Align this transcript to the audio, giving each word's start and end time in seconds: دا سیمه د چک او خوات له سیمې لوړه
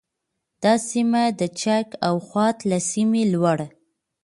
دا 0.63 0.73
سیمه 0.89 1.23
د 1.39 1.41
چک 1.61 1.87
او 2.07 2.15
خوات 2.27 2.57
له 2.69 2.77
سیمې 2.91 3.23
لوړه 3.33 3.67